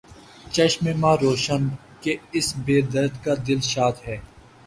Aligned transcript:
چشمِ 0.53 0.85
ما 1.01 1.11
روشن، 1.21 1.63
کہ 2.01 2.11
اس 2.37 2.47
بے 2.65 2.77
درد 2.93 3.13
کا 3.23 3.33
دل 3.47 3.59
شاد 3.71 3.95
ہے 4.07 4.17